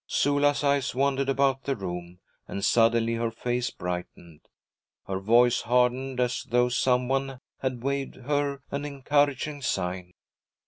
[0.07, 2.17] Sula's eyes wandered about the room,
[2.47, 4.39] and suddenly her face brightened.
[5.05, 10.13] Her voice hardened as though some one had waved her an encouraging sign.